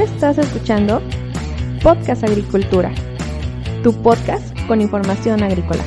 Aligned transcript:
Estás 0.00 0.38
escuchando 0.38 1.00
Podcast 1.82 2.22
Agricultura, 2.22 2.92
tu 3.82 3.92
podcast 4.00 4.56
con 4.68 4.80
información 4.80 5.42
agrícola. 5.42 5.82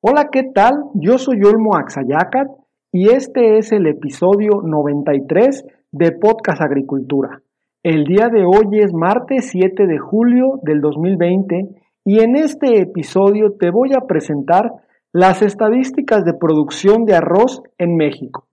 Hola, 0.00 0.28
¿qué 0.32 0.44
tal? 0.54 0.72
Yo 0.94 1.18
soy 1.18 1.44
Olmo 1.44 1.76
Axayacat 1.76 2.48
y 2.92 3.10
este 3.10 3.58
es 3.58 3.72
el 3.72 3.86
episodio 3.86 4.62
93 4.62 5.66
de 5.92 6.12
Podcast 6.12 6.62
Agricultura. 6.62 7.43
El 7.84 8.04
día 8.04 8.30
de 8.30 8.46
hoy 8.46 8.80
es 8.80 8.94
martes 8.94 9.50
7 9.50 9.86
de 9.86 9.98
julio 9.98 10.58
del 10.62 10.80
2020 10.80 11.68
y 12.06 12.20
en 12.20 12.34
este 12.34 12.80
episodio 12.80 13.58
te 13.60 13.70
voy 13.70 13.90
a 13.92 14.06
presentar 14.06 14.72
las 15.12 15.42
estadísticas 15.42 16.24
de 16.24 16.32
producción 16.32 17.04
de 17.04 17.14
arroz 17.14 17.60
en 17.76 17.98
México. 17.98 18.48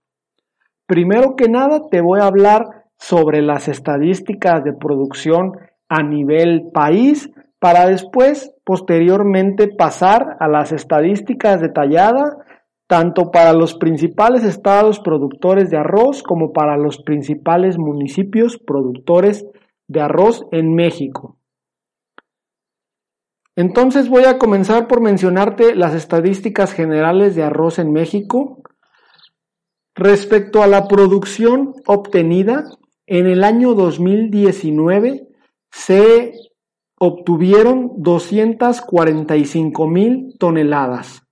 Primero 0.86 1.38
que 1.38 1.48
nada 1.48 1.88
te 1.90 2.02
voy 2.02 2.20
a 2.20 2.26
hablar 2.26 2.90
sobre 2.98 3.42
las 3.42 3.70
estadísticas 3.70 4.66
de 4.66 4.74
producción 4.74 5.54
a 5.88 6.04
nivel 6.04 6.70
país 6.74 7.32
para 7.58 7.88
después 7.88 8.54
posteriormente 8.66 9.70
pasar 9.70 10.36
a 10.42 10.50
las 10.50 10.74
estadísticas 10.74 11.62
detalladas 11.62 12.36
tanto 12.92 13.32
para 13.32 13.54
los 13.54 13.74
principales 13.76 14.44
estados 14.44 15.00
productores 15.00 15.70
de 15.70 15.78
arroz 15.78 16.22
como 16.22 16.52
para 16.52 16.76
los 16.76 17.02
principales 17.02 17.78
municipios 17.78 18.58
productores 18.58 19.46
de 19.88 20.02
arroz 20.02 20.46
en 20.52 20.76
México. 20.76 21.38
Entonces 23.56 24.10
voy 24.10 24.26
a 24.26 24.38
comenzar 24.38 24.90
por 24.90 25.00
mencionarte 25.00 25.74
las 25.74 25.96
estadísticas 25.96 26.74
generales 26.74 27.34
de 27.34 27.44
arroz 27.44 27.80
en 27.80 27.94
México. 27.94 28.62
Respecto 29.96 30.62
a 30.62 30.68
la 30.68 30.90
producción 30.90 31.74
obtenida, 31.88 32.66
en 33.08 33.26
el 33.26 33.46
año 33.46 33.74
2019 33.74 35.30
se 35.72 36.34
obtuvieron 37.00 37.94
245 38.00 39.88
mil 39.88 40.36
toneladas 40.38 41.24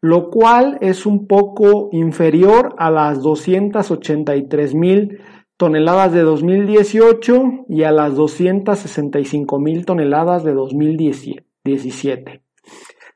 lo 0.00 0.30
cual 0.30 0.78
es 0.80 1.06
un 1.06 1.26
poco 1.26 1.88
inferior 1.92 2.74
a 2.78 2.90
las 2.90 3.22
283 3.22 4.74
mil 4.74 5.20
toneladas 5.56 6.12
de 6.12 6.22
2018 6.22 7.66
y 7.68 7.82
a 7.82 7.92
las 7.92 8.14
265 8.14 9.58
mil 9.58 9.86
toneladas 9.86 10.44
de 10.44 10.52
2017. 10.52 12.42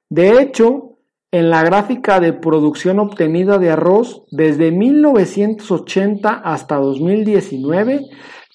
De 0.08 0.40
hecho, 0.40 0.96
en 1.32 1.50
la 1.50 1.62
gráfica 1.62 2.18
de 2.18 2.32
producción 2.32 2.98
obtenida 2.98 3.58
de 3.58 3.70
arroz 3.70 4.24
desde 4.30 4.72
1980 4.72 6.30
hasta 6.30 6.76
2019, 6.76 8.00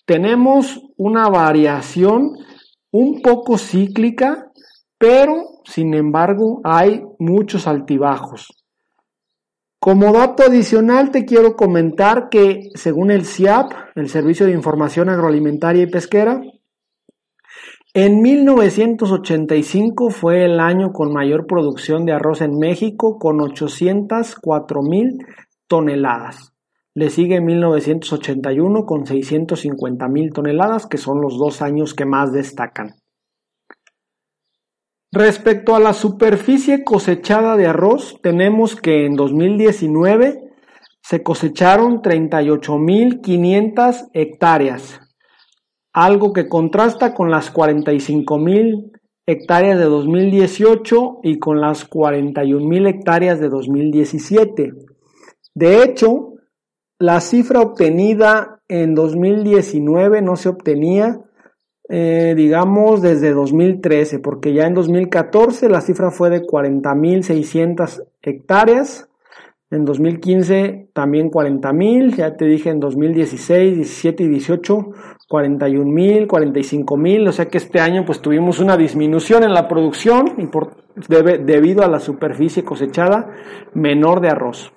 tenemos 0.05 0.81
una 0.97 1.29
variación 1.29 2.31
un 2.91 3.21
poco 3.21 3.57
cíclica, 3.57 4.51
pero 4.97 5.54
sin 5.65 5.93
embargo, 5.93 6.61
hay 6.63 7.03
muchos 7.19 7.67
altibajos. 7.67 8.47
Como 9.79 10.13
dato 10.13 10.43
adicional 10.43 11.11
te 11.11 11.25
quiero 11.25 11.55
comentar 11.55 12.29
que 12.29 12.69
según 12.73 13.11
el 13.11 13.25
CIAP, 13.25 13.71
el 13.95 14.09
Servicio 14.09 14.45
de 14.45 14.53
Información 14.53 15.09
Agroalimentaria 15.09 15.83
y 15.83 15.87
Pesquera, 15.87 16.41
en 17.93 18.21
1985 18.21 20.09
fue 20.09 20.43
el 20.43 20.59
año 20.59 20.91
con 20.91 21.13
mayor 21.13 21.47
producción 21.47 22.03
de 22.05 22.13
arroz 22.13 22.41
en 22.41 22.57
México 22.57 23.17
con 23.17 23.39
804 23.39 24.81
mil 24.81 25.19
toneladas. 25.67 26.51
Le 26.93 27.09
sigue 27.09 27.39
1981 27.39 28.85
con 28.85 29.05
650 29.05 30.07
mil 30.09 30.33
toneladas, 30.33 30.87
que 30.87 30.97
son 30.97 31.21
los 31.21 31.37
dos 31.37 31.61
años 31.61 31.93
que 31.93 32.05
más 32.05 32.31
destacan. 32.31 32.95
Respecto 35.15 35.75
a 35.77 35.79
la 35.79 35.93
superficie 35.93 36.83
cosechada 36.83 37.55
de 37.55 37.67
arroz, 37.67 38.19
tenemos 38.21 38.75
que 38.75 39.05
en 39.05 39.15
2019 39.15 40.41
se 41.01 41.23
cosecharon 41.23 42.01
38.500 42.01 44.09
hectáreas, 44.11 44.99
algo 45.93 46.33
que 46.33 46.49
contrasta 46.49 47.13
con 47.13 47.31
las 47.31 47.53
45.000 47.53 48.91
hectáreas 49.25 49.79
de 49.79 49.85
2018 49.85 51.19
y 51.23 51.39
con 51.39 51.61
las 51.61 51.89
41.000 51.89 52.89
hectáreas 52.89 53.39
de 53.39 53.47
2017. 53.47 54.73
De 55.53 55.81
hecho, 55.81 56.33
la 56.99 57.21
cifra 57.21 57.61
obtenida 57.61 58.59
en 58.67 58.95
2019 58.95 60.21
no 60.21 60.35
se 60.35 60.49
obtenía 60.49 61.21
eh, 61.89 62.33
digamos, 62.35 63.01
desde 63.01 63.31
2013, 63.31 64.19
porque 64.19 64.53
ya 64.53 64.65
en 64.65 64.73
2014 64.73 65.69
la 65.69 65.81
cifra 65.81 66.11
fue 66.11 66.29
de 66.29 66.41
40.600 66.41 68.03
hectáreas, 68.21 69.09
en 69.71 69.83
2015 69.83 70.89
también 70.93 71.29
40.000, 71.29 72.15
ya 72.15 72.37
te 72.37 72.45
dije 72.45 72.69
en 72.69 72.79
2016, 72.79 73.75
17 73.75 74.23
y 74.23 74.27
18 74.27 74.91
41.000, 75.29 76.27
45.000, 76.27 77.27
o 77.27 77.31
sea 77.31 77.47
que 77.47 77.57
este 77.57 77.79
año 77.79 78.05
pues 78.05 78.21
tuvimos 78.21 78.59
una 78.59 78.77
disminución 78.77 79.43
en 79.43 79.53
la 79.53 79.67
producción 79.67 80.33
y 80.37 80.47
por, 80.47 80.75
debido 81.07 81.83
a 81.83 81.87
la 81.87 81.99
superficie 81.99 82.63
cosechada 82.63 83.31
menor 83.73 84.21
de 84.21 84.29
arroz. 84.29 84.71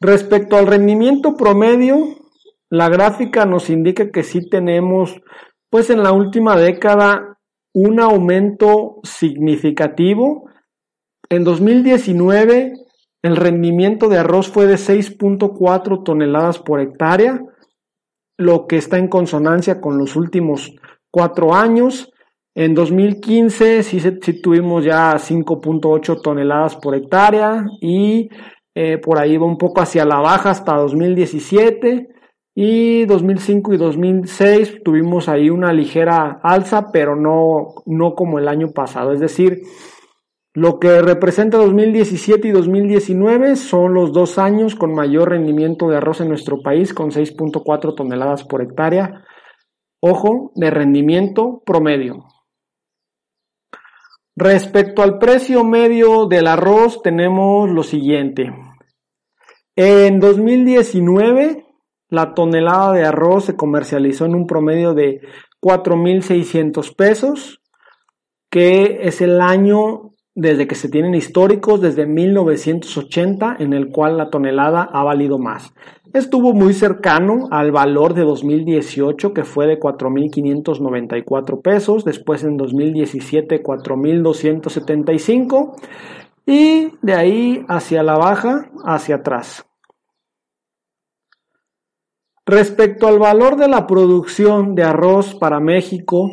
Respecto 0.00 0.56
al 0.56 0.66
rendimiento 0.66 1.36
promedio, 1.36 2.21
la 2.72 2.88
gráfica 2.88 3.44
nos 3.44 3.68
indica 3.68 4.10
que 4.10 4.22
sí 4.22 4.48
tenemos, 4.48 5.20
pues 5.68 5.90
en 5.90 6.02
la 6.02 6.12
última 6.12 6.56
década, 6.56 7.38
un 7.74 8.00
aumento 8.00 8.96
significativo. 9.02 10.48
En 11.28 11.44
2019, 11.44 12.72
el 13.22 13.36
rendimiento 13.36 14.08
de 14.08 14.16
arroz 14.16 14.48
fue 14.48 14.66
de 14.66 14.76
6.4 14.76 16.02
toneladas 16.02 16.60
por 16.60 16.80
hectárea, 16.80 17.42
lo 18.38 18.66
que 18.66 18.78
está 18.78 18.96
en 18.96 19.08
consonancia 19.08 19.78
con 19.78 19.98
los 19.98 20.16
últimos 20.16 20.74
cuatro 21.10 21.54
años. 21.54 22.10
En 22.54 22.72
2015 22.72 23.82
sí, 23.82 24.00
tuvimos 24.40 24.82
ya 24.82 25.12
5.8 25.12 26.22
toneladas 26.22 26.76
por 26.76 26.94
hectárea 26.94 27.66
y 27.82 28.30
eh, 28.74 28.96
por 28.96 29.18
ahí 29.18 29.36
va 29.36 29.44
un 29.44 29.58
poco 29.58 29.82
hacia 29.82 30.06
la 30.06 30.20
baja 30.20 30.48
hasta 30.48 30.74
2017. 30.74 32.11
Y 32.54 33.06
2005 33.06 33.72
y 33.72 33.76
2006 33.78 34.82
tuvimos 34.84 35.28
ahí 35.28 35.48
una 35.48 35.72
ligera 35.72 36.40
alza, 36.42 36.92
pero 36.92 37.16
no, 37.16 37.82
no 37.86 38.14
como 38.14 38.38
el 38.38 38.48
año 38.48 38.72
pasado. 38.72 39.12
Es 39.12 39.20
decir, 39.20 39.62
lo 40.54 40.78
que 40.78 41.00
representa 41.00 41.56
2017 41.56 42.48
y 42.48 42.50
2019 42.50 43.56
son 43.56 43.94
los 43.94 44.12
dos 44.12 44.38
años 44.38 44.74
con 44.74 44.94
mayor 44.94 45.30
rendimiento 45.30 45.88
de 45.88 45.96
arroz 45.96 46.20
en 46.20 46.28
nuestro 46.28 46.60
país, 46.60 46.92
con 46.92 47.10
6.4 47.10 47.94
toneladas 47.96 48.44
por 48.44 48.60
hectárea. 48.60 49.24
Ojo, 50.02 50.52
de 50.54 50.70
rendimiento 50.70 51.62
promedio. 51.64 52.26
Respecto 54.36 55.02
al 55.02 55.18
precio 55.18 55.64
medio 55.64 56.26
del 56.26 56.46
arroz, 56.46 57.00
tenemos 57.02 57.70
lo 57.70 57.82
siguiente. 57.82 58.52
En 59.74 60.20
2019 60.20 61.71
la 62.12 62.34
tonelada 62.34 62.92
de 62.92 63.04
arroz 63.06 63.46
se 63.46 63.56
comercializó 63.56 64.26
en 64.26 64.34
un 64.34 64.46
promedio 64.46 64.92
de 64.92 65.22
4.600 65.62 66.94
pesos, 66.94 67.62
que 68.50 68.98
es 69.04 69.22
el 69.22 69.40
año 69.40 70.10
desde 70.34 70.66
que 70.66 70.74
se 70.74 70.90
tienen 70.90 71.14
históricos, 71.14 71.80
desde 71.80 72.04
1980, 72.04 73.56
en 73.60 73.72
el 73.72 73.88
cual 73.88 74.18
la 74.18 74.28
tonelada 74.28 74.86
ha 74.92 75.02
valido 75.04 75.38
más. 75.38 75.72
Estuvo 76.12 76.52
muy 76.52 76.74
cercano 76.74 77.48
al 77.50 77.72
valor 77.72 78.12
de 78.12 78.24
2018, 78.24 79.32
que 79.32 79.44
fue 79.44 79.66
de 79.66 79.80
4.594 79.80 81.62
pesos, 81.62 82.04
después 82.04 82.44
en 82.44 82.58
2017 82.58 83.62
4.275 83.62 85.76
y 86.44 86.90
de 87.00 87.14
ahí 87.14 87.64
hacia 87.68 88.02
la 88.02 88.18
baja, 88.18 88.70
hacia 88.84 89.14
atrás. 89.16 89.64
Respecto 92.44 93.06
al 93.06 93.20
valor 93.20 93.56
de 93.56 93.68
la 93.68 93.86
producción 93.86 94.74
de 94.74 94.82
arroz 94.82 95.36
para 95.36 95.60
México, 95.60 96.28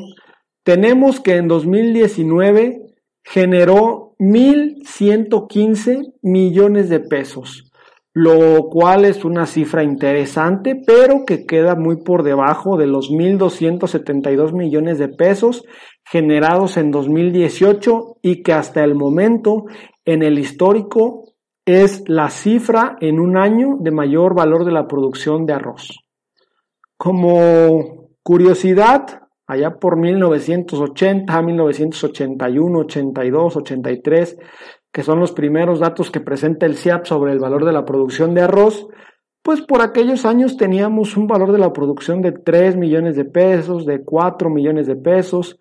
tenemos 0.64 1.20
que 1.20 1.36
en 1.36 1.48
2019 1.48 2.82
generó 3.24 4.16
1.115 4.18 6.14
millones 6.24 6.90
de 6.90 7.00
pesos, 7.00 7.72
lo 8.12 8.70
cual 8.70 9.06
es 9.06 9.24
una 9.24 9.46
cifra 9.46 9.84
interesante, 9.84 10.82
pero 10.86 11.26
que 11.28 11.46
queda 11.46 11.76
muy 11.76 11.98
por 11.98 12.24
debajo 12.24 12.76
de 12.76 12.88
los 12.88 13.12
1.272 13.12 14.52
millones 14.54 14.98
de 14.98 15.10
pesos 15.10 15.64
generados 16.04 16.78
en 16.78 16.90
2018 16.90 18.18
y 18.24 18.42
que 18.42 18.54
hasta 18.54 18.84
el 18.84 18.96
momento 18.96 19.66
en 20.06 20.24
el 20.24 20.40
histórico 20.40 21.36
es 21.70 22.04
la 22.08 22.30
cifra 22.30 22.98
en 23.00 23.20
un 23.20 23.38
año 23.38 23.78
de 23.80 23.92
mayor 23.92 24.34
valor 24.34 24.66
de 24.66 24.72
la 24.72 24.88
producción 24.88 25.46
de 25.46 25.54
arroz. 25.54 26.00
Como 26.98 28.10
curiosidad, 28.24 29.22
allá 29.46 29.76
por 29.80 29.98
1980, 29.98 31.42
1981, 31.42 32.80
82, 32.80 33.56
83, 33.58 34.38
que 34.92 35.04
son 35.04 35.20
los 35.20 35.32
primeros 35.32 35.80
datos 35.80 36.10
que 36.10 36.22
presenta 36.22 36.66
el 36.66 36.76
CIAP 36.76 37.06
sobre 37.06 37.34
el 37.34 37.40
valor 37.40 37.66
de 37.66 37.72
la 37.72 37.86
producción 37.86 38.34
de 38.34 38.42
arroz, 38.42 38.88
pues 39.44 39.62
por 39.62 39.82
aquellos 39.82 40.26
años 40.26 40.58
teníamos 40.58 41.16
un 41.18 41.28
valor 41.28 41.52
de 41.52 41.60
la 41.60 41.72
producción 41.72 42.22
de 42.22 42.32
3 42.32 42.78
millones 42.78 43.16
de 43.16 43.26
pesos, 43.26 43.86
de 43.86 44.04
4 44.04 44.50
millones 44.50 44.88
de 44.88 44.96
pesos, 44.96 45.60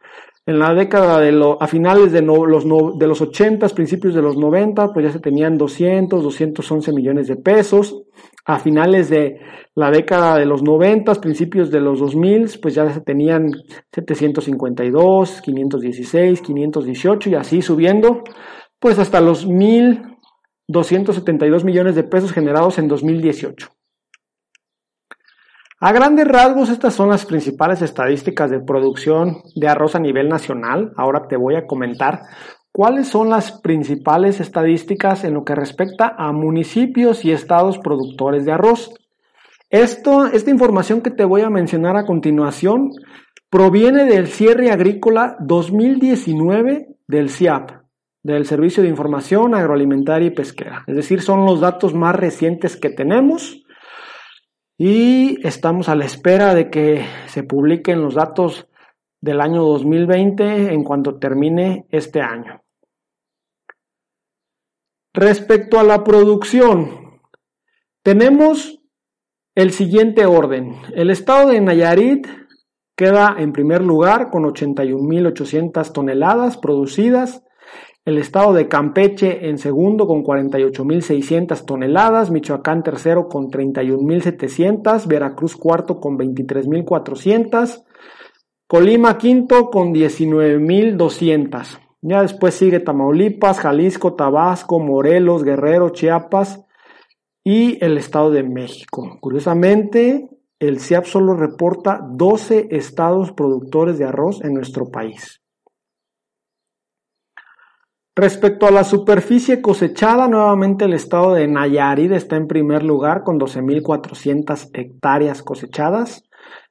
en 0.48 0.58
la 0.58 0.72
década 0.72 1.20
de 1.20 1.30
lo, 1.30 1.62
a 1.62 1.66
finales 1.66 2.10
de, 2.10 2.22
los, 2.22 2.64
de 2.98 3.06
los 3.06 3.20
80, 3.20 3.68
principios 3.68 4.14
de 4.14 4.22
los 4.22 4.38
90, 4.38 4.94
pues 4.94 5.04
ya 5.04 5.12
se 5.12 5.20
tenían 5.20 5.58
200, 5.58 6.22
211 6.22 6.90
millones 6.94 7.28
de 7.28 7.36
pesos. 7.36 8.00
A 8.46 8.58
finales 8.58 9.10
de 9.10 9.40
la 9.74 9.90
década 9.90 10.38
de 10.38 10.46
los 10.46 10.62
90, 10.62 11.16
principios 11.16 11.70
de 11.70 11.80
los 11.80 12.00
2000, 12.00 12.60
pues 12.62 12.74
ya 12.74 12.90
se 12.90 13.02
tenían 13.02 13.50
752, 13.92 15.42
516, 15.42 16.40
518 16.40 17.28
y 17.28 17.34
así 17.34 17.60
subiendo, 17.60 18.22
pues 18.80 18.98
hasta 18.98 19.20
los 19.20 19.46
1.272 19.46 21.62
millones 21.62 21.94
de 21.94 22.04
pesos 22.04 22.32
generados 22.32 22.78
en 22.78 22.88
2018. 22.88 23.68
A 25.80 25.92
grandes 25.92 26.26
rasgos, 26.26 26.70
estas 26.70 26.92
son 26.92 27.08
las 27.08 27.24
principales 27.24 27.82
estadísticas 27.82 28.50
de 28.50 28.58
producción 28.58 29.42
de 29.54 29.68
arroz 29.68 29.94
a 29.94 30.00
nivel 30.00 30.28
nacional. 30.28 30.92
Ahora 30.96 31.28
te 31.28 31.36
voy 31.36 31.54
a 31.54 31.68
comentar 31.68 32.22
cuáles 32.72 33.06
son 33.06 33.30
las 33.30 33.52
principales 33.52 34.40
estadísticas 34.40 35.22
en 35.22 35.34
lo 35.34 35.44
que 35.44 35.54
respecta 35.54 36.16
a 36.18 36.32
municipios 36.32 37.24
y 37.24 37.30
estados 37.30 37.78
productores 37.78 38.44
de 38.44 38.50
arroz. 38.50 38.92
Esto, 39.70 40.26
esta 40.26 40.50
información 40.50 41.00
que 41.00 41.12
te 41.12 41.24
voy 41.24 41.42
a 41.42 41.50
mencionar 41.50 41.96
a 41.96 42.06
continuación 42.06 42.90
proviene 43.48 44.04
del 44.04 44.26
cierre 44.26 44.72
agrícola 44.72 45.36
2019 45.38 46.88
del 47.06 47.30
CIAP, 47.30 47.70
del 48.24 48.46
Servicio 48.46 48.82
de 48.82 48.88
Información 48.88 49.54
Agroalimentaria 49.54 50.26
y 50.26 50.34
Pesquera. 50.34 50.82
Es 50.88 50.96
decir, 50.96 51.22
son 51.22 51.46
los 51.46 51.60
datos 51.60 51.94
más 51.94 52.16
recientes 52.16 52.76
que 52.76 52.90
tenemos 52.90 53.62
y 54.78 55.44
estamos 55.44 55.88
a 55.88 55.96
la 55.96 56.04
espera 56.04 56.54
de 56.54 56.70
que 56.70 57.04
se 57.26 57.42
publiquen 57.42 58.00
los 58.00 58.14
datos 58.14 58.68
del 59.20 59.40
año 59.40 59.64
2020 59.64 60.72
en 60.72 60.84
cuanto 60.84 61.18
termine 61.18 61.86
este 61.90 62.20
año. 62.20 62.62
Respecto 65.12 65.80
a 65.80 65.82
la 65.82 66.04
producción, 66.04 67.20
tenemos 68.04 68.80
el 69.56 69.72
siguiente 69.72 70.24
orden. 70.26 70.76
El 70.94 71.10
estado 71.10 71.48
de 71.48 71.60
Nayarit 71.60 72.28
queda 72.96 73.34
en 73.36 73.52
primer 73.52 73.82
lugar 73.82 74.30
con 74.30 74.44
81.800 74.44 75.92
toneladas 75.92 76.56
producidas. 76.56 77.42
El 78.08 78.16
estado 78.16 78.54
de 78.54 78.68
Campeche 78.68 79.50
en 79.50 79.58
segundo 79.58 80.06
con 80.06 80.24
48.600 80.24 81.66
toneladas, 81.66 82.30
Michoacán 82.30 82.82
tercero 82.82 83.28
con 83.28 83.50
31.700, 83.50 85.06
Veracruz 85.06 85.54
cuarto 85.56 86.00
con 86.00 86.16
23.400, 86.16 87.84
Colima 88.66 89.18
quinto 89.18 89.68
con 89.68 89.92
19.200. 89.92 91.80
Ya 92.00 92.22
después 92.22 92.54
sigue 92.54 92.80
Tamaulipas, 92.80 93.60
Jalisco, 93.60 94.14
Tabasco, 94.14 94.80
Morelos, 94.80 95.44
Guerrero, 95.44 95.90
Chiapas 95.90 96.64
y 97.44 97.76
el 97.84 97.98
Estado 97.98 98.30
de 98.30 98.42
México. 98.42 99.18
Curiosamente, 99.20 100.30
el 100.58 100.80
CIAP 100.80 101.04
solo 101.04 101.34
reporta 101.34 102.00
12 102.10 102.68
estados 102.70 103.32
productores 103.32 103.98
de 103.98 104.06
arroz 104.06 104.42
en 104.42 104.54
nuestro 104.54 104.86
país. 104.86 105.37
Respecto 108.18 108.66
a 108.66 108.72
la 108.72 108.82
superficie 108.82 109.62
cosechada, 109.62 110.26
nuevamente 110.26 110.86
el 110.86 110.92
estado 110.92 111.34
de 111.34 111.46
Nayarit 111.46 112.10
está 112.10 112.34
en 112.34 112.48
primer 112.48 112.82
lugar 112.82 113.22
con 113.22 113.38
12.400 113.38 114.70
hectáreas 114.72 115.44
cosechadas. 115.44 116.24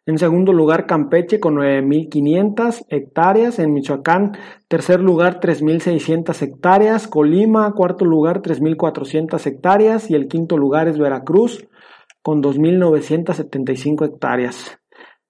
En 0.05 0.17
segundo 0.17 0.51
lugar, 0.51 0.85
Campeche 0.85 1.39
con 1.39 1.55
9.500 1.55 2.87
hectáreas. 2.89 3.59
En 3.59 3.71
Michoacán, 3.71 4.33
tercer 4.67 4.99
lugar, 4.99 5.39
3.600 5.39 6.41
hectáreas. 6.41 7.07
Colima, 7.07 7.71
cuarto 7.71 8.03
lugar, 8.03 8.41
3.400 8.41 9.47
hectáreas. 9.47 10.11
Y 10.11 10.15
el 10.15 10.27
quinto 10.27 10.57
lugar 10.57 10.89
es 10.89 10.97
Veracruz 10.97 11.65
con 12.21 12.43
2.975 12.43 14.05
hectáreas. 14.05 14.79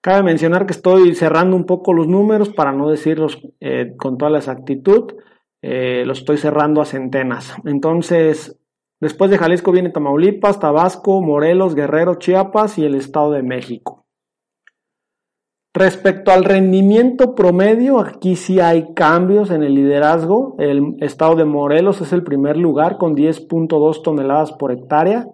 Cabe 0.01 0.23
mencionar 0.23 0.65
que 0.65 0.73
estoy 0.73 1.13
cerrando 1.13 1.55
un 1.55 1.67
poco 1.67 1.93
los 1.93 2.07
números 2.07 2.49
para 2.49 2.71
no 2.71 2.89
decirlos 2.89 3.39
eh, 3.59 3.93
con 3.97 4.17
toda 4.17 4.31
la 4.31 4.39
exactitud. 4.39 5.13
Eh, 5.61 6.03
lo 6.05 6.13
estoy 6.13 6.37
cerrando 6.37 6.81
a 6.81 6.85
centenas. 6.85 7.55
Entonces, 7.65 8.59
después 8.99 9.31
de 9.31 9.37
Jalisco 9.37 9.71
viene 9.71 9.89
Tamaulipas, 9.89 10.59
Tabasco, 10.59 11.21
Morelos, 11.21 11.75
Guerrero, 11.75 12.15
Chiapas 12.15 12.77
y 12.77 12.85
el 12.85 12.95
Estado 12.95 13.31
de 13.31 13.43
México. 13.43 14.07
Respecto 15.77 16.31
al 16.31 16.43
rendimiento 16.43 17.35
promedio, 17.35 17.99
aquí 17.99 18.35
sí 18.35 18.59
hay 18.59 18.95
cambios 18.95 19.51
en 19.51 19.61
el 19.61 19.75
liderazgo. 19.75 20.55
El 20.57 20.95
estado 21.01 21.35
de 21.35 21.45
Morelos 21.45 22.01
es 22.01 22.13
el 22.13 22.23
primer 22.23 22.57
lugar 22.57 22.97
con 22.97 23.15
10.2 23.15 24.01
toneladas 24.01 24.53
por 24.53 24.71
hectárea. 24.71 25.27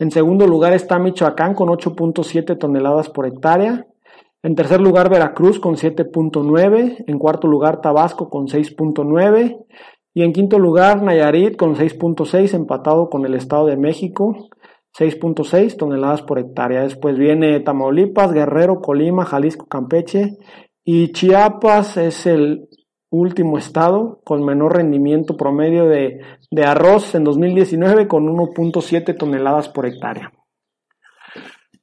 En 0.00 0.10
segundo 0.10 0.48
lugar 0.48 0.72
está 0.72 0.98
Michoacán 0.98 1.54
con 1.54 1.68
8.7 1.68 2.58
toneladas 2.58 3.08
por 3.08 3.26
hectárea. 3.26 3.86
En 4.42 4.54
tercer 4.54 4.80
lugar, 4.80 5.10
Veracruz 5.10 5.58
con 5.58 5.74
7.9. 5.74 7.04
En 7.06 7.18
cuarto 7.18 7.48
lugar, 7.48 7.80
Tabasco 7.80 8.30
con 8.30 8.46
6.9. 8.46 9.64
Y 10.14 10.22
en 10.22 10.32
quinto 10.32 10.58
lugar, 10.58 11.02
Nayarit 11.02 11.56
con 11.56 11.74
6.6, 11.74 12.54
empatado 12.54 13.08
con 13.10 13.26
el 13.26 13.34
Estado 13.34 13.66
de 13.66 13.76
México, 13.76 14.48
6.6 14.98 15.76
toneladas 15.76 16.22
por 16.22 16.38
hectárea. 16.38 16.82
Después 16.82 17.16
viene 17.18 17.60
Tamaulipas, 17.60 18.32
Guerrero, 18.32 18.80
Colima, 18.80 19.24
Jalisco, 19.24 19.66
Campeche. 19.66 20.38
Y 20.84 21.12
Chiapas 21.12 21.96
es 21.96 22.26
el 22.26 22.68
último 23.10 23.58
estado 23.58 24.20
con 24.24 24.44
menor 24.44 24.76
rendimiento 24.76 25.36
promedio 25.36 25.88
de, 25.88 26.20
de 26.50 26.64
arroz 26.64 27.14
en 27.14 27.24
2019 27.24 28.06
con 28.06 28.26
1.7 28.26 29.16
toneladas 29.16 29.68
por 29.68 29.86
hectárea. 29.86 30.32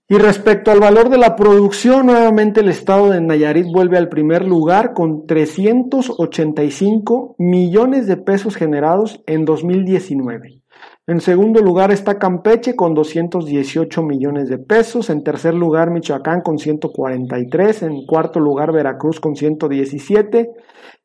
Y 0.08 0.20
respecto 0.20 0.70
al 0.70 0.80
valor 0.80 1.10
de 1.10 1.18
la 1.18 1.36
producción, 1.36 2.06
nuevamente 2.06 2.60
el 2.60 2.70
estado 2.70 3.10
de 3.10 3.22
Nayarit 3.22 3.66
vuelve 3.74 3.98
al 3.98 4.08
primer 4.08 4.46
lugar 4.46 4.94
con 4.94 5.26
385 5.26 7.34
millones 7.40 8.06
de 8.06 8.18
pesos 8.18 8.56
generados 8.56 9.24
en 9.26 9.46
2019. 9.46 10.62
En 11.08 11.22
segundo 11.22 11.60
lugar 11.60 11.92
está 11.92 12.20
Campeche 12.20 12.76
con 12.76 12.94
218 12.94 14.04
millones 14.04 14.48
de 14.48 14.60
pesos. 14.60 15.10
En 15.10 15.24
tercer 15.24 15.56
lugar 15.56 15.90
Michoacán 15.90 16.42
con 16.42 16.60
143. 16.60 17.82
En 17.84 18.06
cuarto 18.06 18.40
lugar 18.40 18.72
Veracruz 18.72 19.20
con 19.20 19.36
117. 19.36 20.52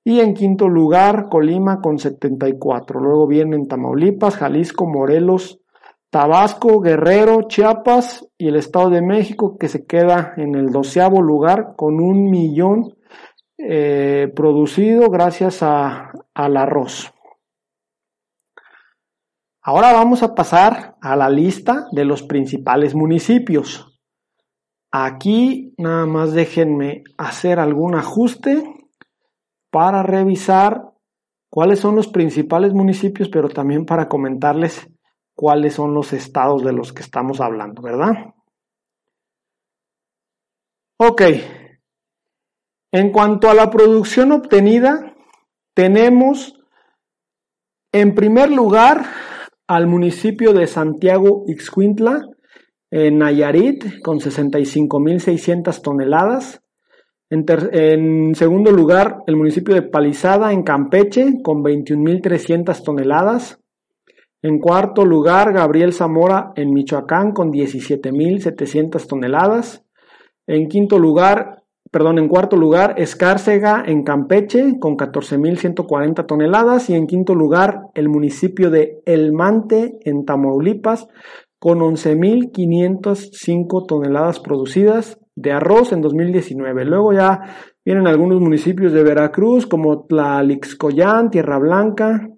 Y 0.05 0.21
en 0.21 0.35
quinto 0.35 0.69
lugar 0.69 1.29
Colima 1.31 1.81
con 1.81 1.99
74. 1.99 3.01
Luego 3.01 3.27
vienen 3.27 3.67
Tamaulipas, 3.67 4.37
Jalisco, 4.37 4.87
Morelos, 4.87 5.60
Tabasco, 6.11 6.81
Guerrero, 6.81 7.43
Chiapas 7.43 8.27
y 8.37 8.49
el 8.49 8.57
Estado 8.57 8.91
de 8.91 9.01
México 9.01 9.57
que 9.57 9.69
se 9.69 9.87
queda 9.87 10.35
en 10.37 10.57
el 10.57 10.71
doceavo 10.71 11.23
lugar 11.23 11.75
con 11.77 12.01
un 12.01 12.29
millón 12.29 12.97
eh, 13.57 14.33
producido 14.35 15.09
gracias 15.09 15.63
a, 15.63 16.13
al 16.35 16.57
arroz. 16.57 17.13
Ahora 19.63 19.93
vamos 19.93 20.25
a 20.25 20.35
pasar 20.35 20.97
a 21.01 21.15
la 21.15 21.31
lista 21.31 21.87
de 21.93 22.05
los 22.05 22.25
principales 22.25 22.95
municipios. 22.95 24.01
Aquí 24.91 25.75
nada 25.79 26.07
más 26.07 26.33
déjenme 26.33 27.05
hacer 27.19 27.61
algún 27.61 27.95
ajuste 27.95 28.65
para 29.71 30.03
revisar 30.03 30.91
cuáles 31.49 31.79
son 31.79 31.95
los 31.95 32.09
principales 32.09 32.73
municipios, 32.73 33.29
pero 33.29 33.49
también 33.49 33.85
para 33.85 34.09
comentarles 34.09 34.89
cuáles 35.41 35.73
son 35.73 35.95
los 35.95 36.13
estados 36.13 36.63
de 36.63 36.75
los 36.75 36.93
que 36.93 37.01
estamos 37.01 37.41
hablando, 37.41 37.81
¿verdad? 37.81 38.35
Ok. 40.99 41.23
En 42.93 43.11
cuanto 43.11 43.49
a 43.49 43.55
la 43.55 43.71
producción 43.71 44.33
obtenida, 44.33 45.15
tenemos 45.75 46.61
en 47.91 48.15
primer 48.15 48.51
lugar 48.51 49.07
al 49.67 49.87
municipio 49.87 50.53
de 50.53 50.67
Santiago 50.67 51.45
Ixcuintla, 51.47 52.21
en 52.91 53.17
Nayarit, 53.17 54.03
con 54.03 54.21
65.600 54.21 55.81
toneladas. 55.81 56.61
En, 57.31 57.47
en, 57.73 58.35
segundo 58.35 58.73
lugar, 58.73 59.23
el 59.27 59.37
municipio 59.37 59.75
de 59.75 59.83
Palizada, 59.83 60.53
en 60.53 60.65
Campeche, 60.65 61.41
con 61.43 61.63
21.300 61.63 62.85
toneladas. 62.85 63.60
En 64.43 64.59
cuarto 64.59 65.05
lugar, 65.05 65.53
Gabriel 65.53 65.93
Zamora, 65.93 66.53
en 66.57 66.73
Michoacán, 66.73 67.33
con 67.33 67.53
17.700 67.53 69.07
toneladas. 69.07 69.85
En 70.47 70.69
quinto 70.69 70.99
lugar, 70.99 71.63
perdón, 71.91 72.19
en 72.19 72.29
cuarto 72.29 72.57
lugar, 72.57 72.95
Escárcega 72.97 73.85
en 73.87 74.03
Campeche 74.03 74.79
con 74.81 74.97
14.140 74.97 76.27
toneladas 76.27 76.89
y 76.89 76.95
en 76.95 77.07
quinto 77.07 77.35
lugar 77.35 77.89
el 77.95 78.09
municipio 78.09 78.71
de 78.71 79.03
El 79.05 79.33
Mante 79.33 79.99
en 80.05 80.25
Tamaulipas 80.25 81.07
con 81.59 81.81
11.505 81.81 83.87
toneladas 83.87 84.41
producidas 84.41 85.19
de 85.37 85.53
arroz 85.53 85.93
en 85.93 86.01
2019. 86.01 86.87
Luego 86.87 87.13
ya 87.13 87.43
vienen 87.85 88.07
algunos 88.07 88.41
municipios 88.41 88.95
de 88.95 89.03
Veracruz 89.03 89.67
como 89.67 90.07
Tlalixcoyán, 90.07 91.29
Tierra 91.31 91.59
Blanca, 91.59 92.31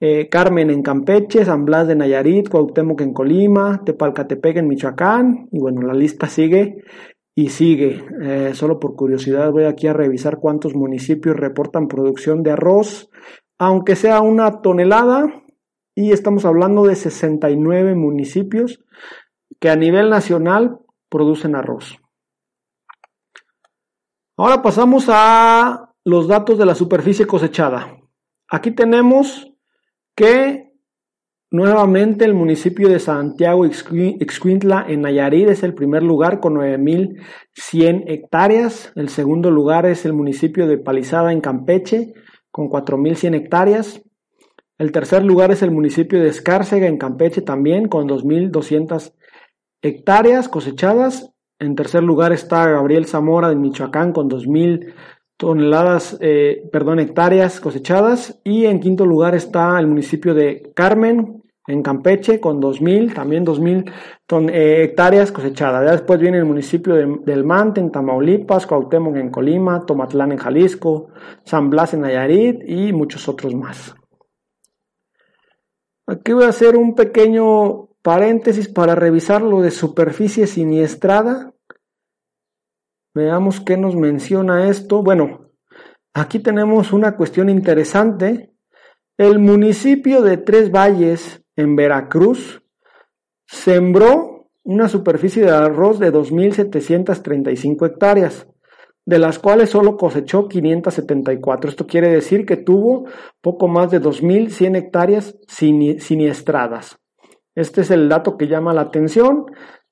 eh, 0.00 0.28
Carmen 0.28 0.70
en 0.70 0.82
Campeche, 0.82 1.44
San 1.44 1.64
Blas 1.64 1.88
de 1.88 1.96
Nayarit, 1.96 2.48
Cuauhtémoc 2.48 3.00
en 3.00 3.12
Colima, 3.12 3.82
Tepalcatepec 3.84 4.58
en 4.58 4.68
Michoacán 4.68 5.48
y 5.50 5.58
bueno, 5.58 5.82
la 5.82 5.94
lista 5.94 6.28
sigue 6.28 6.84
y 7.34 7.48
sigue. 7.48 8.04
Eh, 8.22 8.52
solo 8.54 8.78
por 8.78 8.94
curiosidad 8.96 9.50
voy 9.52 9.64
aquí 9.64 9.86
a 9.86 9.92
revisar 9.92 10.38
cuántos 10.38 10.74
municipios 10.74 11.36
reportan 11.36 11.88
producción 11.88 12.42
de 12.42 12.52
arroz, 12.52 13.10
aunque 13.58 13.96
sea 13.96 14.20
una 14.20 14.60
tonelada, 14.60 15.42
y 15.94 16.12
estamos 16.12 16.44
hablando 16.44 16.84
de 16.84 16.94
69 16.94 17.94
municipios 17.94 18.84
que 19.58 19.70
a 19.70 19.76
nivel 19.76 20.10
nacional 20.10 20.78
producen 21.08 21.56
arroz. 21.56 21.98
Ahora 24.36 24.60
pasamos 24.60 25.06
a 25.08 25.94
los 26.04 26.28
datos 26.28 26.58
de 26.58 26.66
la 26.66 26.74
superficie 26.74 27.26
cosechada. 27.26 27.96
Aquí 28.48 28.72
tenemos 28.72 29.55
que 30.16 30.66
Nuevamente 31.52 32.24
el 32.24 32.34
municipio 32.34 32.88
de 32.88 32.98
Santiago 32.98 33.64
Ixcuintla 33.64 34.84
en 34.88 35.02
Nayarit 35.02 35.48
es 35.48 35.62
el 35.62 35.74
primer 35.74 36.02
lugar 36.02 36.40
con 36.40 36.56
9.100 36.56 38.04
hectáreas. 38.08 38.92
El 38.96 39.08
segundo 39.08 39.52
lugar 39.52 39.86
es 39.86 40.04
el 40.04 40.12
municipio 40.12 40.66
de 40.66 40.76
Palizada 40.76 41.32
en 41.32 41.40
Campeche 41.40 42.14
con 42.50 42.68
4.100 42.68 43.36
hectáreas. 43.36 44.02
El 44.76 44.90
tercer 44.90 45.24
lugar 45.24 45.52
es 45.52 45.62
el 45.62 45.70
municipio 45.70 46.20
de 46.20 46.30
Escárcega 46.30 46.88
en 46.88 46.98
Campeche 46.98 47.42
también 47.42 47.86
con 47.86 48.08
2.200 48.08 49.12
hectáreas 49.82 50.48
cosechadas. 50.48 51.30
En 51.60 51.76
tercer 51.76 52.02
lugar 52.02 52.32
está 52.32 52.68
Gabriel 52.68 53.06
Zamora 53.06 53.48
de 53.48 53.56
Michoacán 53.56 54.12
con 54.12 54.28
2.000 54.28 54.92
toneladas, 55.36 56.16
eh, 56.20 56.62
perdón, 56.72 57.00
hectáreas 57.00 57.60
cosechadas. 57.60 58.40
Y 58.44 58.66
en 58.66 58.80
quinto 58.80 59.04
lugar 59.06 59.34
está 59.34 59.78
el 59.78 59.86
municipio 59.86 60.34
de 60.34 60.72
Carmen, 60.74 61.42
en 61.68 61.82
Campeche, 61.82 62.40
con 62.40 62.60
2.000, 62.60 63.14
también 63.14 63.44
2.000 63.44 64.50
eh, 64.50 64.84
hectáreas 64.84 65.32
cosechadas. 65.32 65.90
Después 65.90 66.20
viene 66.20 66.38
el 66.38 66.44
municipio 66.44 66.94
de, 66.94 67.18
del 67.24 67.44
Mante, 67.44 67.80
en 67.80 67.90
Tamaulipas, 67.90 68.66
Cuauhtémoc 68.66 69.16
en 69.16 69.30
Colima, 69.30 69.84
Tomatlán 69.84 70.32
en 70.32 70.38
Jalisco, 70.38 71.08
San 71.44 71.70
Blas 71.70 71.94
en 71.94 72.02
Nayarit 72.02 72.62
y 72.66 72.92
muchos 72.92 73.28
otros 73.28 73.54
más. 73.54 73.94
Aquí 76.06 76.32
voy 76.32 76.44
a 76.44 76.48
hacer 76.50 76.76
un 76.76 76.94
pequeño 76.94 77.88
paréntesis 78.00 78.68
para 78.68 78.94
revisar 78.94 79.42
lo 79.42 79.60
de 79.60 79.72
superficie 79.72 80.46
siniestrada 80.46 81.52
Veamos 83.16 83.62
qué 83.62 83.78
nos 83.78 83.96
menciona 83.96 84.68
esto. 84.68 85.02
Bueno, 85.02 85.48
aquí 86.12 86.38
tenemos 86.38 86.92
una 86.92 87.16
cuestión 87.16 87.48
interesante. 87.48 88.52
El 89.16 89.38
municipio 89.38 90.20
de 90.20 90.36
Tres 90.36 90.70
Valles, 90.70 91.42
en 91.56 91.76
Veracruz, 91.76 92.62
sembró 93.46 94.50
una 94.64 94.90
superficie 94.90 95.44
de 95.44 95.50
arroz 95.50 95.98
de 95.98 96.12
2.735 96.12 97.86
hectáreas, 97.86 98.48
de 99.06 99.18
las 99.18 99.38
cuales 99.38 99.70
solo 99.70 99.96
cosechó 99.96 100.46
574. 100.46 101.70
Esto 101.70 101.86
quiere 101.86 102.10
decir 102.10 102.44
que 102.44 102.58
tuvo 102.58 103.06
poco 103.40 103.66
más 103.66 103.90
de 103.90 104.02
2.100 104.02 104.76
hectáreas 104.76 105.38
siniestradas. 105.48 106.98
Este 107.54 107.80
es 107.80 107.90
el 107.90 108.10
dato 108.10 108.36
que 108.36 108.46
llama 108.46 108.74
la 108.74 108.82
atención. 108.82 109.46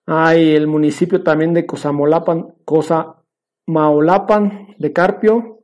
Hay 0.07 0.55
el 0.55 0.67
municipio 0.67 1.23
también 1.23 1.55
de 1.55 1.67
Cosamolapan, 1.67 2.55
Maolapan 3.67 4.69
de 4.79 4.93
Carpio, 4.93 5.55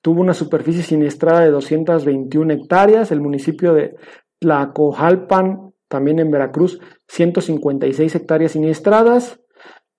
tuvo 0.00 0.20
una 0.20 0.34
superficie 0.34 0.82
siniestrada 0.82 1.40
de 1.40 1.50
221 1.50 2.52
hectáreas. 2.54 3.10
El 3.10 3.20
municipio 3.20 3.74
de 3.74 3.96
Tlacojalpan, 4.38 5.72
también 5.88 6.18
en 6.20 6.30
Veracruz, 6.30 6.80
156 7.08 8.14
hectáreas 8.14 8.52
siniestradas. 8.52 9.40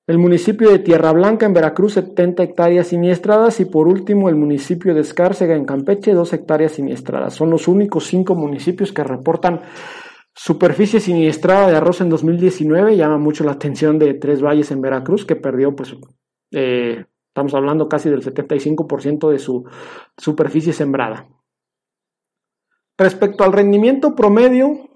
El 0.08 0.18
municipio 0.18 0.72
de 0.72 0.80
Tierra 0.80 1.12
Blanca 1.12 1.46
en 1.46 1.54
Veracruz, 1.54 1.94
70 1.94 2.42
hectáreas 2.42 2.88
siniestradas. 2.88 3.60
Y 3.60 3.66
por 3.66 3.88
último, 3.88 4.30
el 4.30 4.36
municipio 4.36 4.96
de 4.96 5.02
Escárcega 5.02 5.56
en 5.56 5.66
Campeche, 5.66 6.14
2 6.14 6.34
hectáreas 6.34 6.72
siniestradas. 6.72 7.34
Son 7.34 7.50
los 7.50 7.68
únicos 7.68 8.08
cinco 8.08 8.34
municipios 8.34 8.92
que 8.92 9.04
reportan 9.04 9.62
Superficie 10.34 11.00
siniestrada 11.00 11.70
de 11.70 11.76
arroz 11.76 12.02
en 12.02 12.10
2019 12.10 12.96
llama 12.96 13.18
mucho 13.18 13.44
la 13.44 13.52
atención 13.54 14.00
de 14.00 14.14
Tres 14.14 14.42
Valles 14.42 14.72
en 14.72 14.82
Veracruz, 14.82 15.26
que 15.26 15.36
perdió, 15.36 15.76
pues, 15.76 15.96
eh, 16.52 17.06
estamos 17.28 17.54
hablando 17.54 17.90
casi 17.90 18.10
del 18.10 18.22
75% 18.22 19.30
de 19.30 19.40
su 19.40 19.66
superficie 20.18 20.74
sembrada. 20.74 21.28
Respecto 22.98 23.44
al 23.44 23.54
rendimiento 23.54 24.16
promedio, 24.16 24.90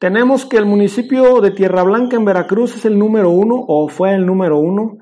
tenemos 0.00 0.46
que 0.46 0.56
el 0.56 0.66
municipio 0.66 1.40
de 1.40 1.50
Tierra 1.50 1.82
Blanca 1.82 2.16
en 2.16 2.24
Veracruz 2.24 2.76
es 2.76 2.84
el 2.84 2.98
número 2.98 3.30
uno, 3.30 3.56
o 3.66 3.88
fue 3.88 4.14
el 4.14 4.26
número 4.26 4.58
uno, 4.58 4.98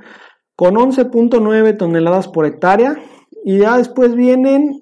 con 0.54 0.74
11.9 0.76 1.76
toneladas 1.76 2.28
por 2.28 2.46
hectárea, 2.46 2.96
y 3.44 3.58
ya 3.58 3.76
después 3.76 4.14
vienen 4.14 4.80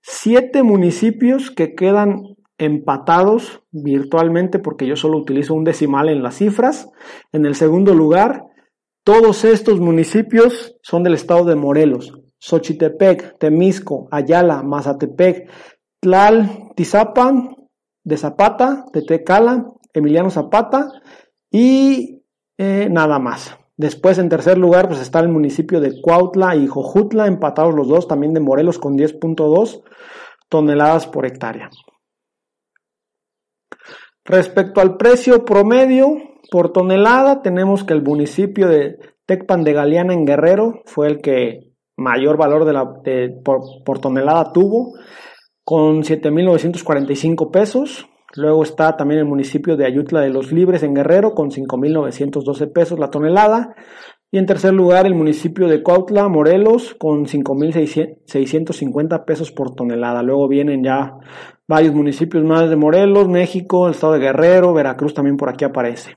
siete 0.00 0.62
municipios 0.62 1.50
que 1.50 1.74
quedan 1.74 2.37
empatados 2.58 3.62
virtualmente 3.70 4.58
porque 4.58 4.86
yo 4.86 4.96
solo 4.96 5.18
utilizo 5.18 5.54
un 5.54 5.64
decimal 5.64 6.08
en 6.08 6.22
las 6.22 6.36
cifras. 6.36 6.90
En 7.32 7.46
el 7.46 7.54
segundo 7.54 7.94
lugar, 7.94 8.44
todos 9.04 9.44
estos 9.44 9.80
municipios 9.80 10.76
son 10.82 11.02
del 11.02 11.14
estado 11.14 11.44
de 11.44 11.54
Morelos. 11.54 12.12
Xochitepec, 12.40 13.38
Temisco, 13.38 14.08
Ayala, 14.10 14.62
Mazatepec, 14.62 15.50
Tlal, 16.00 16.70
Tizapan, 16.76 17.56
de 18.04 18.16
Zapata, 18.16 18.84
de 18.92 19.02
Tecala, 19.02 19.66
Emiliano 19.92 20.30
Zapata 20.30 20.88
y 21.50 22.22
eh, 22.58 22.88
nada 22.90 23.18
más. 23.18 23.56
Después, 23.76 24.18
en 24.18 24.28
tercer 24.28 24.58
lugar, 24.58 24.88
pues 24.88 25.00
está 25.00 25.20
el 25.20 25.28
municipio 25.28 25.80
de 25.80 26.00
Cuautla 26.00 26.56
y 26.56 26.66
Jojutla, 26.66 27.28
empatados 27.28 27.74
los 27.74 27.86
dos, 27.86 28.08
también 28.08 28.34
de 28.34 28.40
Morelos 28.40 28.78
con 28.78 28.98
10.2 28.98 29.82
toneladas 30.48 31.06
por 31.06 31.26
hectárea. 31.26 31.70
Respecto 34.28 34.82
al 34.82 34.98
precio 34.98 35.46
promedio 35.46 36.18
por 36.50 36.70
tonelada, 36.72 37.40
tenemos 37.40 37.82
que 37.82 37.94
el 37.94 38.02
municipio 38.02 38.68
de 38.68 38.98
Tecpan 39.24 39.64
de 39.64 39.72
Galeana 39.72 40.12
en 40.12 40.26
Guerrero 40.26 40.82
fue 40.84 41.06
el 41.06 41.22
que 41.22 41.72
mayor 41.96 42.36
valor 42.36 42.66
de 42.66 42.72
la, 42.74 42.92
por, 43.42 44.00
tonelada 44.00 44.52
tuvo, 44.52 44.92
con 45.64 46.02
7.945 46.02 47.50
pesos. 47.50 48.06
Luego 48.34 48.62
está 48.62 48.98
también 48.98 49.20
el 49.20 49.26
municipio 49.26 49.78
de 49.78 49.86
Ayutla 49.86 50.20
de 50.20 50.28
los 50.28 50.52
Libres 50.52 50.82
en 50.82 50.94
Guerrero 50.94 51.34
con 51.34 51.50
5.912 51.50 52.70
pesos 52.70 52.98
la 52.98 53.08
tonelada. 53.08 53.74
Y 54.30 54.36
en 54.36 54.44
tercer 54.44 54.74
lugar 54.74 55.06
el 55.06 55.14
municipio 55.14 55.68
de 55.68 55.82
Cuautla, 55.82 56.28
Morelos, 56.28 56.94
con 56.94 57.24
5.650 57.24 59.24
pesos 59.24 59.52
por 59.52 59.74
tonelada. 59.74 60.22
Luego 60.22 60.48
vienen 60.48 60.84
ya 60.84 61.14
varios 61.66 61.94
municipios 61.94 62.44
más 62.44 62.68
de 62.68 62.76
Morelos, 62.76 63.26
México, 63.28 63.86
el 63.86 63.94
estado 63.94 64.12
de 64.14 64.20
Guerrero, 64.20 64.74
Veracruz 64.74 65.14
también 65.14 65.38
por 65.38 65.48
aquí 65.48 65.64
aparece. 65.64 66.16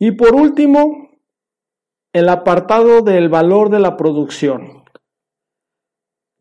Y 0.00 0.12
por 0.12 0.34
último, 0.34 1.10
el 2.12 2.28
apartado 2.28 3.02
del 3.02 3.28
valor 3.28 3.70
de 3.70 3.78
la 3.78 3.96
producción. 3.96 4.81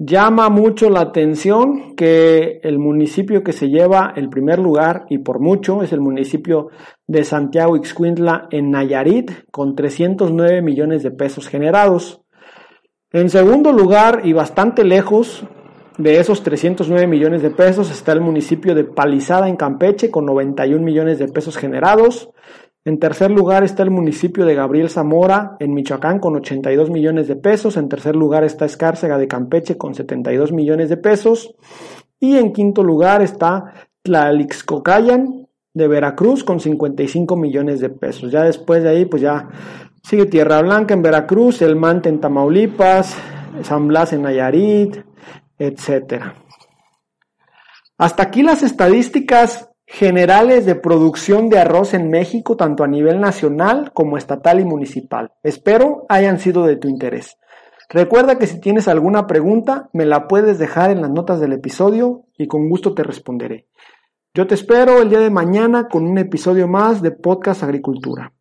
Llama 0.03 0.49
mucho 0.49 0.89
la 0.89 1.01
atención 1.01 1.95
que 1.95 2.59
el 2.63 2.79
municipio 2.79 3.43
que 3.43 3.53
se 3.53 3.69
lleva 3.69 4.11
el 4.15 4.29
primer 4.29 4.57
lugar 4.57 5.05
y 5.09 5.19
por 5.19 5.39
mucho 5.39 5.83
es 5.83 5.93
el 5.93 6.01
municipio 6.01 6.69
de 7.05 7.23
Santiago 7.23 7.75
Ixcuintla 7.77 8.47
en 8.49 8.71
Nayarit 8.71 9.29
con 9.51 9.75
309 9.75 10.63
millones 10.63 11.03
de 11.03 11.11
pesos 11.11 11.47
generados. 11.47 12.23
En 13.11 13.29
segundo 13.29 13.71
lugar 13.73 14.21
y 14.23 14.33
bastante 14.33 14.83
lejos 14.83 15.45
De 15.99 16.19
esos 16.19 16.41
309 16.41 17.05
millones 17.05 17.43
de 17.43 17.51
pesos 17.51 17.91
está 17.91 18.13
el 18.13 18.21
municipio 18.21 18.73
de 18.73 18.85
Palizada 18.85 19.49
en 19.49 19.55
Campeche 19.55 20.09
con 20.09 20.25
91 20.25 20.83
millones 20.83 21.19
de 21.19 21.27
pesos 21.27 21.57
generados. 21.57 22.31
En 22.83 22.97
tercer 22.97 23.29
lugar 23.29 23.63
está 23.63 23.83
el 23.83 23.91
municipio 23.91 24.43
de 24.43 24.55
Gabriel 24.55 24.89
Zamora 24.89 25.55
en 25.59 25.73
Michoacán 25.73 26.19
con 26.19 26.35
82 26.35 26.89
millones 26.89 27.27
de 27.27 27.35
pesos. 27.35 27.77
En 27.77 27.87
tercer 27.89 28.15
lugar 28.15 28.43
está 28.43 28.65
Escárcega 28.65 29.19
de 29.19 29.27
Campeche 29.27 29.77
con 29.77 29.93
72 29.93 30.51
millones 30.51 30.89
de 30.89 30.97
pesos. 30.97 31.53
Y 32.19 32.37
en 32.37 32.51
quinto 32.53 32.83
lugar 32.83 33.21
está 33.21 33.73
Tlalixcocayan 34.01 35.47
de 35.73 35.87
Veracruz 35.87 36.43
con 36.43 36.59
55 36.59 37.35
millones 37.35 37.81
de 37.81 37.89
pesos. 37.89 38.31
Ya 38.31 38.43
después 38.43 38.81
de 38.81 38.89
ahí, 38.89 39.05
pues 39.05 39.21
ya 39.21 39.47
sigue 40.03 40.25
Tierra 40.25 40.61
Blanca 40.61 40.95
en 40.95 41.03
Veracruz, 41.03 41.61
El 41.61 41.75
Mante 41.75 42.09
en 42.09 42.19
Tamaulipas, 42.19 43.15
San 43.61 43.87
Blas 43.87 44.13
en 44.13 44.23
Nayarit, 44.23 44.97
etcétera. 45.57 46.35
Hasta 47.97 48.23
aquí 48.23 48.41
las 48.41 48.63
estadísticas 48.63 49.70
generales 49.91 50.65
de 50.65 50.75
producción 50.75 51.49
de 51.49 51.59
arroz 51.59 51.93
en 51.93 52.09
México, 52.09 52.55
tanto 52.55 52.85
a 52.85 52.87
nivel 52.87 53.19
nacional 53.19 53.91
como 53.93 54.17
estatal 54.17 54.61
y 54.61 54.65
municipal. 54.65 55.33
Espero 55.43 56.05
hayan 56.07 56.39
sido 56.39 56.65
de 56.65 56.77
tu 56.77 56.87
interés. 56.87 57.37
Recuerda 57.89 58.37
que 58.37 58.47
si 58.47 58.61
tienes 58.61 58.87
alguna 58.87 59.27
pregunta, 59.27 59.89
me 59.91 60.05
la 60.05 60.29
puedes 60.29 60.59
dejar 60.59 60.91
en 60.91 61.01
las 61.01 61.11
notas 61.11 61.41
del 61.41 61.51
episodio 61.51 62.23
y 62.37 62.47
con 62.47 62.69
gusto 62.69 62.93
te 62.93 63.03
responderé. 63.03 63.67
Yo 64.33 64.47
te 64.47 64.55
espero 64.55 65.01
el 65.01 65.09
día 65.09 65.19
de 65.19 65.29
mañana 65.29 65.89
con 65.89 66.07
un 66.07 66.17
episodio 66.17 66.69
más 66.69 67.01
de 67.01 67.11
Podcast 67.11 67.61
Agricultura. 67.61 68.31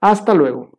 Hasta 0.00 0.32
luego. 0.32 0.78